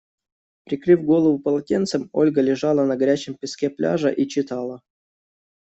Прикрыв 0.67 1.03
голову 1.05 1.37
полотенцем, 1.37 2.09
Ольга 2.11 2.41
лежала 2.41 2.85
на 2.87 2.95
горячем 2.97 3.35
песке 3.35 3.69
пляжа 3.69 4.09
и 4.09 4.27
читала. 4.27 4.81